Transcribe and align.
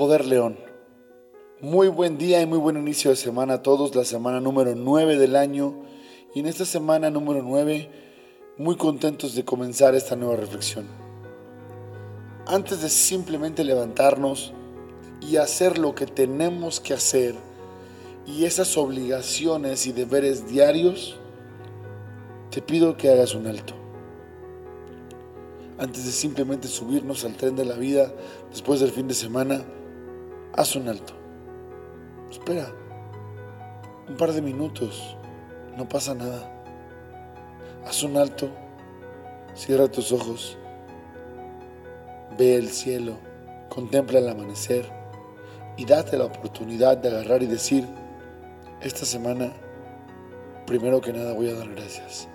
Poder 0.00 0.24
León. 0.24 0.56
Muy 1.60 1.88
buen 1.88 2.16
día 2.16 2.40
y 2.40 2.46
muy 2.46 2.56
buen 2.56 2.78
inicio 2.78 3.10
de 3.10 3.18
semana 3.18 3.52
a 3.52 3.62
todos, 3.62 3.94
la 3.94 4.06
semana 4.06 4.40
número 4.40 4.74
9 4.74 5.18
del 5.18 5.36
año. 5.36 5.74
Y 6.34 6.40
en 6.40 6.46
esta 6.46 6.64
semana 6.64 7.10
número 7.10 7.42
9, 7.42 7.90
muy 8.56 8.76
contentos 8.76 9.34
de 9.34 9.44
comenzar 9.44 9.94
esta 9.94 10.16
nueva 10.16 10.36
reflexión. 10.36 10.86
Antes 12.46 12.80
de 12.80 12.88
simplemente 12.88 13.62
levantarnos 13.62 14.54
y 15.20 15.36
hacer 15.36 15.76
lo 15.76 15.94
que 15.94 16.06
tenemos 16.06 16.80
que 16.80 16.94
hacer 16.94 17.34
y 18.26 18.46
esas 18.46 18.78
obligaciones 18.78 19.86
y 19.86 19.92
deberes 19.92 20.48
diarios, 20.48 21.18
te 22.50 22.62
pido 22.62 22.96
que 22.96 23.10
hagas 23.10 23.34
un 23.34 23.46
alto. 23.46 23.74
Antes 25.76 26.06
de 26.06 26.10
simplemente 26.10 26.68
subirnos 26.68 27.26
al 27.26 27.36
tren 27.36 27.54
de 27.54 27.66
la 27.66 27.74
vida 27.74 28.10
después 28.50 28.80
del 28.80 28.92
fin 28.92 29.06
de 29.06 29.12
semana, 29.12 29.62
haz 30.54 30.76
un 30.76 30.88
alto. 30.88 31.14
Espera, 32.30 32.66
un 34.08 34.16
par 34.16 34.32
de 34.32 34.42
minutos, 34.42 35.16
no 35.76 35.88
pasa 35.88 36.14
nada. 36.14 36.62
Haz 37.86 38.02
un 38.02 38.16
alto, 38.16 38.50
cierra 39.54 39.88
tus 39.88 40.12
ojos, 40.12 40.58
ve 42.38 42.56
el 42.56 42.68
cielo, 42.68 43.14
contempla 43.68 44.18
el 44.18 44.28
amanecer 44.28 44.90
y 45.76 45.84
date 45.84 46.18
la 46.18 46.26
oportunidad 46.26 46.98
de 46.98 47.08
agarrar 47.08 47.42
y 47.42 47.46
decir, 47.46 47.86
esta 48.80 49.04
semana, 49.04 49.52
primero 50.66 51.00
que 51.00 51.12
nada 51.12 51.32
voy 51.32 51.50
a 51.50 51.54
dar 51.54 51.68
gracias. 51.68 52.28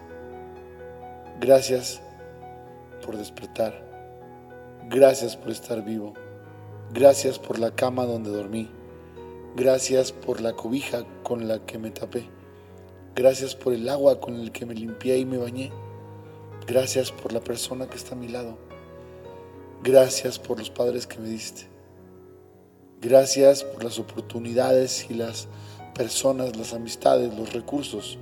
Gracias 1.39 2.01
por 3.05 3.17
despertar. 3.17 3.83
Gracias 4.87 5.35
por 5.35 5.51
estar 5.51 5.83
vivo. 5.83 6.13
Gracias 6.93 7.39
por 7.39 7.59
la 7.59 7.75
cama 7.75 8.05
donde 8.05 8.29
dormí. 8.29 8.69
Gracias 9.55 10.11
por 10.11 10.41
la 10.41 10.53
cobija 10.53 11.05
con 11.23 11.47
la 11.47 11.65
que 11.65 11.77
me 11.77 11.91
tapé. 11.91 12.29
Gracias 13.15 13.55
por 13.55 13.73
el 13.73 13.87
agua 13.89 14.19
con 14.19 14.35
el 14.35 14.51
que 14.51 14.65
me 14.65 14.75
limpié 14.75 15.17
y 15.17 15.25
me 15.25 15.37
bañé. 15.37 15.71
Gracias 16.67 17.11
por 17.11 17.31
la 17.31 17.39
persona 17.39 17.87
que 17.87 17.95
está 17.95 18.15
a 18.15 18.17
mi 18.17 18.27
lado. 18.27 18.57
Gracias 19.83 20.39
por 20.39 20.59
los 20.59 20.69
padres 20.69 21.07
que 21.07 21.19
me 21.19 21.29
diste. 21.29 21.67
Gracias 23.01 23.63
por 23.63 23.83
las 23.83 23.99
oportunidades 23.99 25.07
y 25.09 25.13
las 25.13 25.47
personas, 25.93 26.55
las 26.57 26.73
amistades, 26.73 27.37
los 27.37 27.53
recursos 27.53 28.17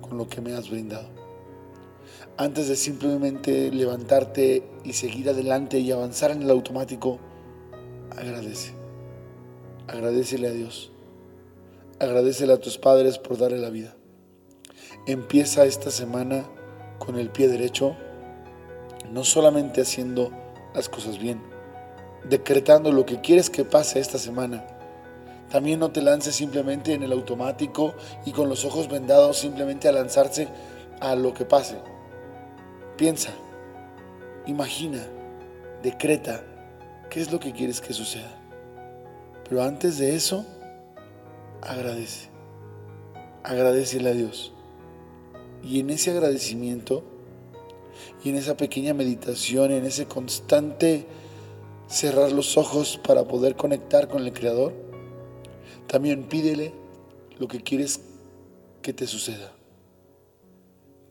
con 0.00 0.18
lo 0.18 0.28
que 0.28 0.40
me 0.40 0.52
has 0.52 0.70
brindado. 0.70 1.08
Antes 2.36 2.68
de 2.68 2.76
simplemente 2.76 3.70
levantarte 3.70 4.68
y 4.84 4.92
seguir 4.92 5.28
adelante 5.30 5.78
y 5.78 5.90
avanzar 5.90 6.30
en 6.30 6.42
el 6.42 6.50
automático, 6.50 7.18
agradece. 8.16 8.72
Agradecele 9.88 10.48
a 10.48 10.52
Dios. 10.52 10.90
Agradecele 11.98 12.52
a 12.52 12.60
tus 12.60 12.78
padres 12.78 13.18
por 13.18 13.38
darle 13.38 13.58
la 13.58 13.70
vida. 13.70 13.94
Empieza 15.06 15.64
esta 15.64 15.90
semana 15.90 16.44
con 16.98 17.18
el 17.18 17.30
pie 17.30 17.48
derecho, 17.48 17.96
no 19.10 19.24
solamente 19.24 19.82
haciendo 19.82 20.30
las 20.74 20.88
cosas 20.88 21.18
bien, 21.18 21.42
decretando 22.28 22.90
lo 22.90 23.04
que 23.04 23.20
quieres 23.20 23.50
que 23.50 23.64
pase 23.64 24.00
esta 24.00 24.18
semana. 24.18 24.66
También 25.50 25.78
no 25.78 25.92
te 25.92 26.02
lances 26.02 26.34
simplemente 26.34 26.94
en 26.94 27.02
el 27.02 27.12
automático 27.12 27.94
y 28.24 28.32
con 28.32 28.48
los 28.48 28.64
ojos 28.64 28.88
vendados 28.88 29.38
simplemente 29.38 29.88
a 29.88 29.92
lanzarse 29.92 30.48
a 31.00 31.14
lo 31.14 31.34
que 31.34 31.44
pase. 31.44 31.76
Piensa, 32.96 33.30
imagina, 34.46 35.06
decreta 35.82 36.42
qué 37.14 37.20
es 37.20 37.30
lo 37.30 37.38
que 37.38 37.52
quieres 37.52 37.80
que 37.80 37.94
suceda. 37.94 38.42
Pero 39.48 39.62
antes 39.62 39.98
de 39.98 40.16
eso, 40.16 40.44
agradece. 41.62 42.28
Agradecele 43.44 44.10
a 44.10 44.14
Dios. 44.14 44.52
Y 45.62 45.78
en 45.78 45.90
ese 45.90 46.10
agradecimiento 46.10 47.04
y 48.24 48.30
en 48.30 48.34
esa 48.34 48.56
pequeña 48.56 48.94
meditación, 48.94 49.70
en 49.70 49.84
ese 49.84 50.06
constante 50.06 51.06
cerrar 51.86 52.32
los 52.32 52.56
ojos 52.56 52.98
para 53.06 53.28
poder 53.28 53.54
conectar 53.54 54.08
con 54.08 54.26
el 54.26 54.32
Creador, 54.32 54.72
también 55.86 56.24
pídele 56.24 56.72
lo 57.38 57.46
que 57.46 57.60
quieres 57.60 58.00
que 58.82 58.92
te 58.92 59.06
suceda. 59.06 59.52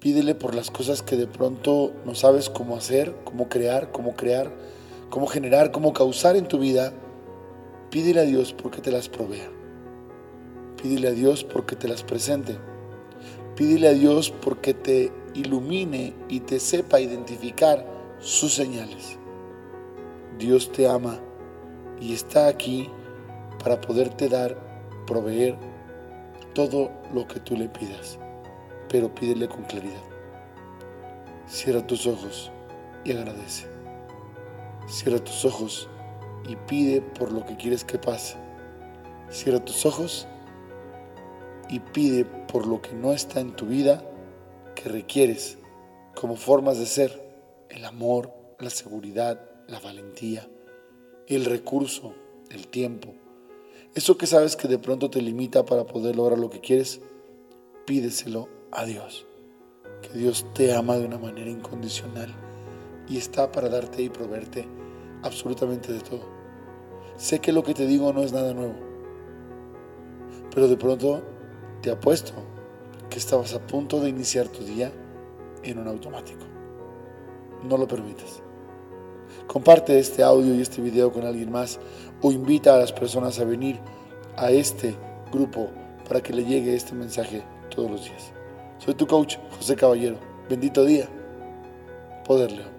Pídele 0.01 0.35
por 0.35 0.53
las 0.53 0.69
cosas 0.69 1.01
que 1.01 1.15
de 1.15 1.27
pronto 1.27 1.93
no 2.05 2.13
sabes 2.13 2.49
cómo 2.49 2.75
hacer, 2.75 3.15
cómo 3.23 3.47
crear, 3.47 3.93
cómo 3.93 4.17
crear, 4.17 4.51
cómo 5.13 5.27
generar, 5.27 5.69
cómo 5.69 5.93
causar 5.93 6.35
en 6.35 6.47
tu 6.47 6.57
vida 6.57 6.91
Pídele 7.93 8.21
a 8.21 8.23
Dios 8.23 8.53
porque 8.53 8.81
te 8.81 8.89
las 8.89 9.07
provea. 9.07 9.47
Pídele 10.81 11.09
a 11.09 11.11
Dios 11.11 11.43
porque 11.43 11.75
te 11.75 11.87
las 11.87 12.01
presente. 12.01 12.57
Pídele 13.55 13.89
a 13.89 13.93
Dios 13.93 14.31
porque 14.31 14.73
te 14.73 15.11
ilumine 15.35 16.15
y 16.27 16.39
te 16.39 16.59
sepa 16.59 16.99
identificar 16.99 17.85
sus 18.17 18.55
señales. 18.55 19.19
Dios 20.39 20.71
te 20.71 20.87
ama 20.87 21.19
y 22.01 22.15
está 22.15 22.47
aquí 22.47 22.89
para 23.63 23.79
poderte 23.79 24.27
dar, 24.27 24.57
proveer 25.05 25.55
todo 26.55 26.89
lo 27.13 27.27
que 27.27 27.39
tú 27.39 27.55
le 27.55 27.69
pidas, 27.69 28.17
pero 28.89 29.13
pídele 29.13 29.47
con 29.47 29.65
claridad. 29.65 30.01
Cierra 31.45 31.85
tus 31.85 32.07
ojos 32.07 32.51
y 33.03 33.11
agradece. 33.11 33.72
Cierra 34.87 35.19
tus 35.19 35.45
ojos 35.45 35.89
y 36.47 36.55
pide 36.55 37.01
por 37.01 37.31
lo 37.31 37.45
que 37.45 37.55
quieres 37.55 37.83
que 37.83 37.97
pase. 37.97 38.35
Cierra 39.29 39.63
tus 39.63 39.85
ojos 39.85 40.27
y 41.69 41.79
pide 41.79 42.25
por 42.25 42.67
lo 42.67 42.81
que 42.81 42.93
no 42.93 43.13
está 43.13 43.39
en 43.39 43.55
tu 43.55 43.65
vida 43.65 44.03
que 44.75 44.89
requieres 44.89 45.57
como 46.15 46.35
formas 46.35 46.77
de 46.77 46.85
ser 46.85 47.65
el 47.69 47.85
amor, 47.85 48.31
la 48.59 48.69
seguridad, 48.69 49.49
la 49.67 49.79
valentía, 49.79 50.47
el 51.27 51.45
recurso, 51.45 52.13
el 52.51 52.67
tiempo. 52.67 53.13
Eso 53.95 54.17
que 54.17 54.27
sabes 54.27 54.55
que 54.55 54.67
de 54.67 54.79
pronto 54.79 55.09
te 55.09 55.21
limita 55.21 55.65
para 55.65 55.85
poder 55.85 56.15
lograr 56.15 56.37
lo 56.37 56.49
que 56.49 56.59
quieres, 56.59 57.01
pídeselo 57.85 58.49
a 58.71 58.85
Dios. 58.85 59.25
Que 60.01 60.17
Dios 60.17 60.45
te 60.53 60.73
ama 60.73 60.97
de 60.97 61.05
una 61.05 61.17
manera 61.17 61.49
incondicional 61.49 62.35
y 63.07 63.17
está 63.17 63.51
para 63.51 63.69
darte 63.69 64.01
y 64.01 64.09
proveerte 64.09 64.67
absolutamente 65.23 65.91
de 65.91 65.99
todo. 65.99 66.21
Sé 67.17 67.39
que 67.39 67.51
lo 67.51 67.63
que 67.63 67.73
te 67.73 67.85
digo 67.85 68.11
no 68.13 68.21
es 68.21 68.33
nada 68.33 68.53
nuevo, 68.53 68.75
pero 70.53 70.67
de 70.67 70.77
pronto 70.77 71.21
te 71.81 71.91
apuesto 71.91 72.33
que 73.09 73.19
estabas 73.19 73.53
a 73.53 73.65
punto 73.65 73.99
de 73.99 74.09
iniciar 74.09 74.47
tu 74.47 74.63
día 74.63 74.91
en 75.63 75.79
un 75.79 75.87
automático. 75.87 76.45
No 77.63 77.77
lo 77.77 77.87
permitas. 77.87 78.41
Comparte 79.47 79.99
este 79.99 80.23
audio 80.23 80.53
y 80.55 80.61
este 80.61 80.81
video 80.81 81.11
con 81.11 81.25
alguien 81.25 81.51
más 81.51 81.79
o 82.21 82.31
invita 82.31 82.75
a 82.75 82.79
las 82.79 82.91
personas 82.91 83.39
a 83.39 83.45
venir 83.45 83.79
a 84.35 84.51
este 84.51 84.95
grupo 85.31 85.69
para 86.07 86.21
que 86.21 86.33
le 86.33 86.45
llegue 86.45 86.75
este 86.75 86.93
mensaje 86.93 87.43
todos 87.69 87.91
los 87.91 88.03
días. 88.05 88.31
Soy 88.79 88.95
tu 88.95 89.07
coach, 89.07 89.37
José 89.57 89.75
Caballero. 89.75 90.17
Bendito 90.49 90.83
día. 90.83 91.07
Poder 92.25 92.51
León. 92.51 92.72